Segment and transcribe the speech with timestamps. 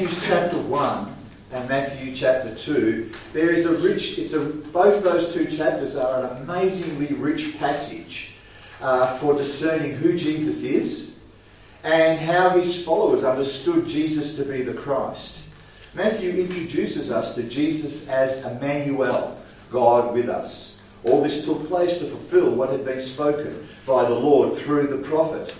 [0.00, 1.16] Matthew chapter 1
[1.52, 6.24] and Matthew chapter 2, there is a rich, it's a, both those two chapters are
[6.24, 8.30] an amazingly rich passage
[8.80, 11.16] uh, for discerning who Jesus is
[11.84, 15.40] and how his followers understood Jesus to be the Christ.
[15.92, 19.38] Matthew introduces us to Jesus as Immanuel,
[19.70, 20.80] God with us.
[21.04, 25.06] All this took place to fulfill what had been spoken by the Lord through the
[25.06, 25.52] prophet.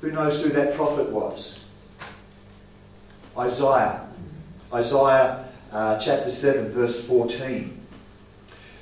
[0.00, 1.65] Who knows who that prophet was?
[3.38, 4.06] Isaiah.
[4.72, 7.80] Isaiah uh, chapter 7, verse 14.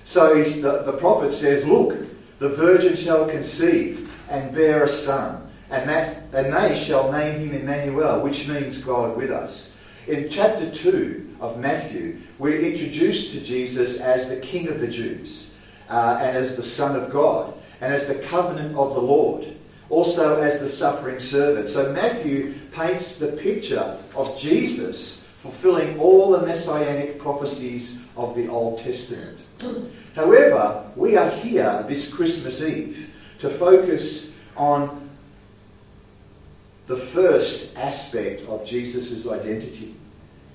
[0.05, 1.97] So the, the prophet says, Look,
[2.39, 7.55] the virgin shall conceive and bear a son, and, that, and they shall name him
[7.55, 9.75] Immanuel, which means God with us.
[10.07, 15.53] In chapter 2 of Matthew, we're introduced to Jesus as the King of the Jews,
[15.89, 19.54] uh, and as the Son of God, and as the covenant of the Lord,
[19.91, 21.69] also as the suffering servant.
[21.69, 28.81] So Matthew paints the picture of Jesus fulfilling all the messianic prophecies of the Old
[28.81, 29.39] Testament.
[30.15, 35.11] However, we are here this Christmas Eve to focus on
[36.87, 39.95] the first aspect of Jesus' identity.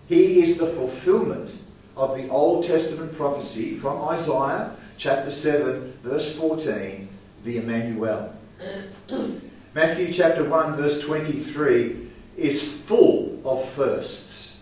[0.08, 1.52] He is the fulfillment
[1.96, 7.08] of the Old Testament prophecy from Isaiah chapter 7, verse 14,
[7.44, 8.34] the Immanuel.
[9.74, 14.58] Matthew chapter 1, verse 23 is full of firsts.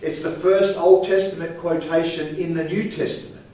[0.00, 3.44] It's the first Old Testament quotation in the New Testament.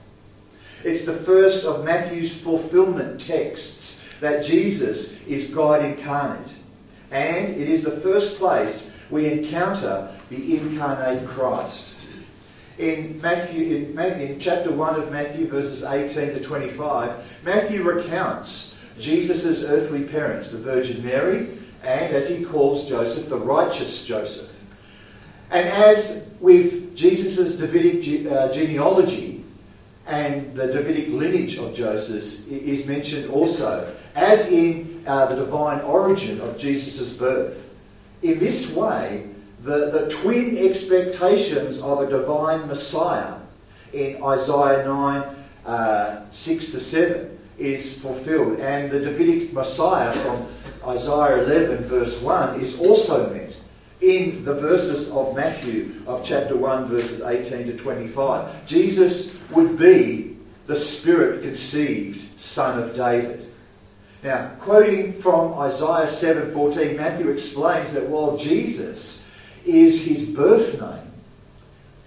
[0.83, 6.55] It's the first of Matthew's fulfillment texts that Jesus is God incarnate
[7.11, 11.95] and it is the first place we encounter the incarnate Christ.
[12.77, 17.11] In Matthew, in, in chapter 1 of Matthew, verses 18 to 25,
[17.43, 24.05] Matthew recounts Jesus' earthly parents, the Virgin Mary, and as he calls Joseph, the righteous
[24.05, 24.49] Joseph.
[25.51, 29.43] And as with Jesus' Davidic uh, genealogy
[30.05, 36.41] and the Davidic lineage of Joseph is mentioned also, as in uh, the divine origin
[36.41, 37.57] of Jesus' birth.
[38.21, 39.29] In this way,
[39.63, 43.35] the, the twin expectations of a divine Messiah
[43.93, 48.59] in Isaiah 9 uh, 6 to 7 is fulfilled.
[48.59, 50.47] And the Davidic Messiah from
[50.87, 53.53] Isaiah 11, verse 1, is also met
[54.01, 58.65] in the verses of Matthew of chapter 1, verses 18 to 25.
[58.65, 60.37] Jesus would be
[60.67, 63.51] the Spirit conceived Son of David.
[64.23, 69.23] Now, quoting from Isaiah 7:14, Matthew explains that while Jesus
[69.65, 71.09] is his birth name,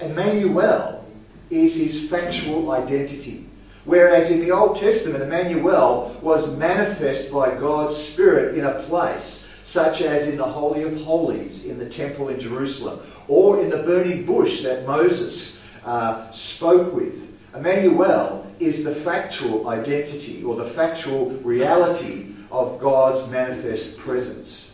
[0.01, 1.05] Immanuel
[1.51, 3.47] is his factual identity.
[3.85, 10.03] Whereas in the Old Testament, Immanuel was manifest by God's Spirit in a place, such
[10.03, 14.25] as in the Holy of Holies in the temple in Jerusalem, or in the burning
[14.25, 17.15] bush that Moses uh, spoke with.
[17.55, 24.73] Immanuel is the factual identity or the factual reality of God's manifest presence.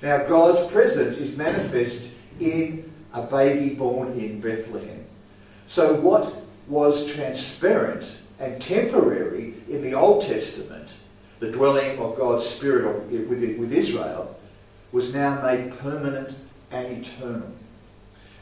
[0.00, 5.04] Now, God's presence is manifest in a baby born in Bethlehem.
[5.66, 10.88] So, what was transparent and temporary in the Old Testament,
[11.40, 14.36] the dwelling of God's Spirit with Israel,
[14.92, 16.36] was now made permanent
[16.70, 17.50] and eternal.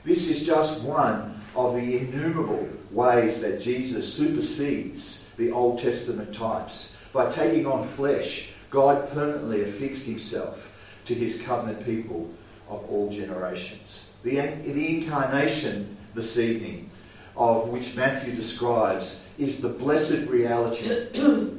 [0.04, 6.94] This is just one of the innumerable ways that Jesus supersedes the Old Testament types.
[7.12, 10.58] By taking on flesh, God permanently affixed himself
[11.04, 12.30] to his covenant people
[12.68, 14.08] of all generations.
[14.22, 16.90] The, the incarnation this evening,
[17.36, 20.88] of which Matthew describes, is the blessed reality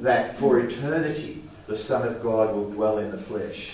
[0.02, 3.72] that for eternity the Son of God will dwell in the flesh.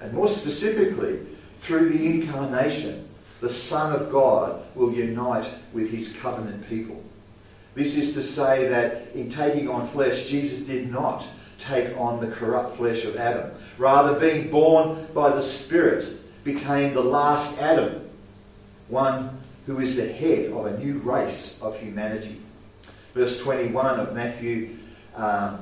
[0.00, 1.20] And more specifically,
[1.60, 3.08] through the incarnation,
[3.40, 7.02] the Son of God will unite with his covenant people.
[7.74, 11.24] This is to say that in taking on flesh, Jesus did not
[11.58, 13.52] take on the corrupt flesh of Adam.
[13.78, 18.08] Rather, being born by the Spirit became the last Adam,
[18.88, 19.39] one
[19.70, 22.40] who is the head of a new race of humanity.
[23.14, 24.76] Verse 21 of Matthew
[25.14, 25.58] uh,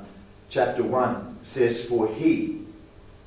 [0.48, 2.62] chapter 1 says, For he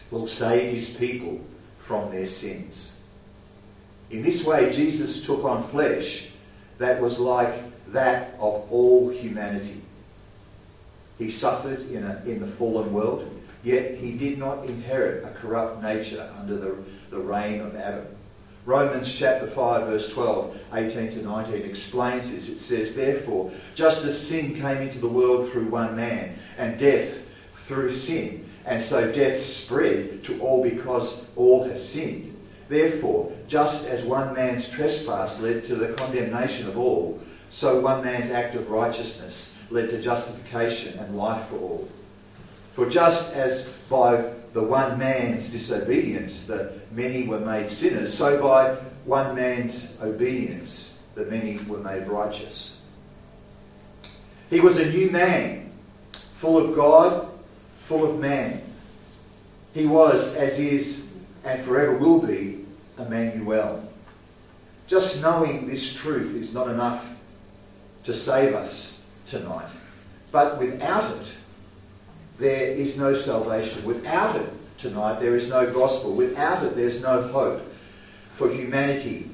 [0.10, 1.40] will save his people
[1.78, 2.94] from their sins.
[4.10, 6.30] In this way, Jesus took on flesh
[6.80, 7.62] that was like
[7.92, 9.84] that of all humanity.
[11.20, 13.30] He suffered in, a, in the fallen world,
[13.64, 16.76] yet he did not inherit a corrupt nature under the,
[17.12, 18.08] the reign of Adam.
[18.66, 22.48] Romans chapter 5 verse 12, 18 to 19 explains this.
[22.50, 27.18] It says, Therefore, just as sin came into the world through one man, and death
[27.66, 32.38] through sin, and so death spread to all because all have sinned.
[32.70, 37.20] Therefore, just as one man's trespass led to the condemnation of all,
[37.50, 41.90] so one man's act of righteousness led to justification and life for all.
[42.74, 48.76] For just as by the one man's disobedience that many were made sinners, so by
[49.06, 52.82] one man's obedience that many were made righteous.
[54.50, 55.72] He was a new man,
[56.34, 57.30] full of God,
[57.80, 58.62] full of man.
[59.74, 61.06] He was, as is,
[61.44, 62.66] and forever will be,
[62.98, 63.90] Immanuel.
[64.88, 67.06] Just knowing this truth is not enough
[68.04, 69.70] to save us tonight.
[70.32, 71.28] But without it,
[72.42, 73.86] there is no salvation.
[73.86, 76.14] Without it, tonight, there is no gospel.
[76.14, 77.62] Without it, there's no hope
[78.34, 79.30] for humanity.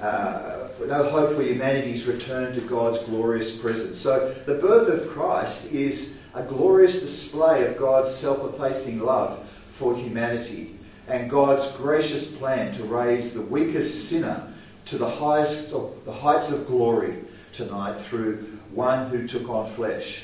[0.00, 4.00] Uh, no hope for humanity's return to God's glorious presence.
[4.00, 9.44] So, the birth of Christ is a glorious display of God's self effacing love
[9.74, 10.78] for humanity
[11.08, 14.52] and God's gracious plan to raise the weakest sinner
[14.86, 17.16] to the highest of, the heights of glory
[17.52, 20.22] tonight through one who took on flesh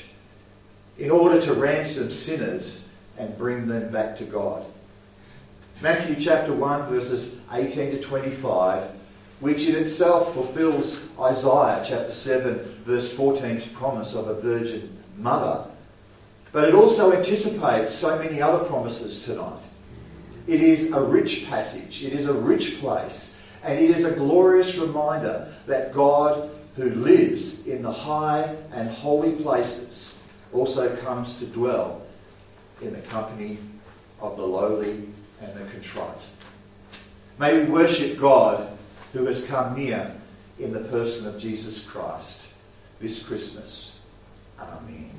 [0.99, 2.85] in order to ransom sinners
[3.17, 4.65] and bring them back to God.
[5.81, 8.91] Matthew chapter 1 verses 18 to 25
[9.39, 15.65] which in itself fulfills Isaiah chapter 7 verse 14's promise of a virgin mother
[16.51, 19.61] but it also anticipates so many other promises tonight.
[20.47, 24.75] It is a rich passage, it is a rich place, and it is a glorious
[24.75, 30.18] reminder that God, who lives in the high and holy places,
[30.53, 32.01] also comes to dwell
[32.81, 33.57] in the company
[34.19, 35.07] of the lowly
[35.41, 36.21] and the contrite.
[37.37, 38.77] May we worship God
[39.13, 40.15] who has come near
[40.59, 42.47] in the person of Jesus Christ
[42.99, 43.99] this Christmas.
[44.59, 45.11] Amen.